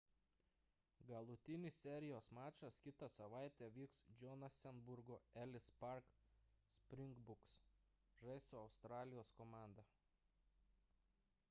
[1.09, 6.11] galutinis serijos mačas kitą savaitę vyks johanesburgo ellis park–
[6.81, 7.55] springboks
[8.25, 9.89] žais su australijos komanda